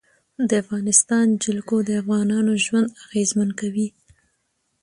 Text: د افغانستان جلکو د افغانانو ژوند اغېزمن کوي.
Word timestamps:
د 0.49 0.51
افغانستان 0.63 1.25
جلکو 1.43 1.75
د 1.83 1.89
افغانانو 2.01 2.51
ژوند 2.65 2.87
اغېزمن 3.05 3.49
کوي. 3.59 3.87